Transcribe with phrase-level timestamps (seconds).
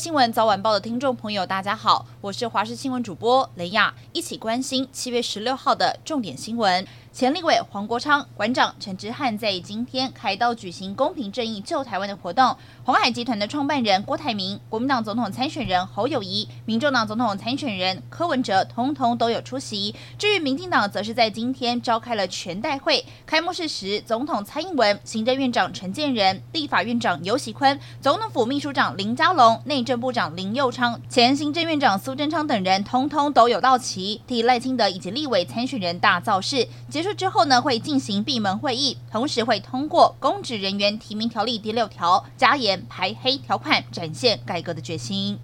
[0.00, 6.86] 新闻早晚报的听众朋友，大家好，我是华视新闻主播雷亚，一起关心七月十六号的重点新闻。
[7.12, 12.56] 前立委黄国昌、馆长陈之汉在今天开刀举行公平正义救台湾的活动。
[12.84, 19.92] 鸿海集团的创办人郭台铭、国民党总统参选人侯友谊、民众党总统参选人柯文哲，通通都有出席。
[20.16, 23.04] 至于民进党，则是在今天召开了全代会。
[23.26, 36.66] 开幕式时，总统蔡英文、行政院长陈建仁、立法院长游锡堃、总统府秘书长林佳龙、内政部长林佑昌、前行政院长苏贞昌等人，通通都有到齐，替赖清德以及立委参选人大造势。
[37.00, 45.38] 结束之后呢，会进行闭门会议，同时会通过公职人员提名条例第六条，加严排黑条款，展现改革的决心。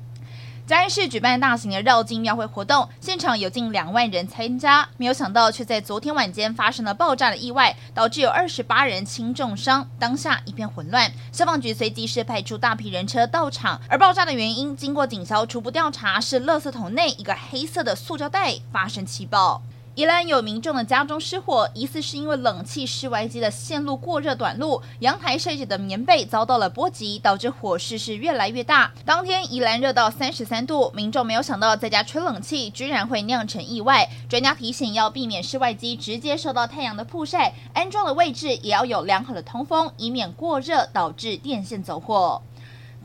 [0.67, 11.11] 嘉义市举办大型的绕境庙会活动，现场有近两万人参加，没有想到却在昨天晚间发生了爆炸的意外，导致有二十八人轻重伤，当下一片混乱。
[11.33, 19.63] 消防局随即是派出大批人车到场，而爆炸的原因经过警消初步调查，是垃圾桶内一个黑色的塑胶袋发生气爆。
[19.97, 28.93] 宜兰有民众的家中失火，疑似是因为冷气室外机的线路过热短路，阳台设置的棉被遭到了波及，导致火势是越来越大。
[29.07, 34.07] 当天宜兰热到三十三度，民众没有想到在家吹冷气居然会酿成意外。
[34.29, 42.43] 专家提醒要避免室外机直接受到太阳的曝晒，安装的位置也要有良好的通风，以免过热导致电线走火。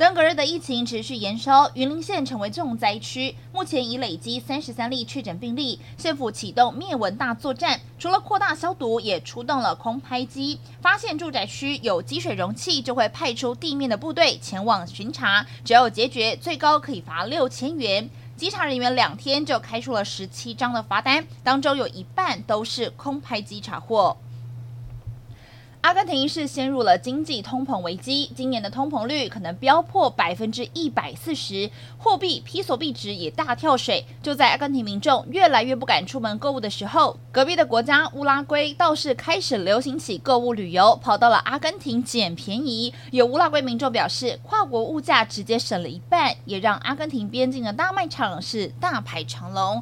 [0.02, 5.80] 登革热的疫情持续延烧，云林县成为重灾区，目前已累积三十三例确诊病例。
[5.96, 10.60] 县府启动灭蚊大作战，除了扩大消毒，也出动了空拍机。
[10.82, 18.10] 发现住宅区有积水容器，就会派出地面的部队前往巡查，只要解决，最高可以罚六千元。
[18.36, 24.18] 稽查人员两天就开出了十七张的罚单，当中有一半都是空拍机查获。
[25.82, 34.06] 阿根廷是陷入了经济通膨危机，今年的通膨率可能飙破百分之一百四十，货币披索币值也大跳水。
[34.22, 42.94] 就在阿根廷民众越来越不敢出门购物的时候，隔壁的国家乌拉圭倒是开始流行起购物旅游，跑到了阿根廷捡便宜。
[43.10, 49.82] 有乌拉圭民众表示，跨国物价直接省了一半，也让阿根廷边境的大卖场是大排长龙。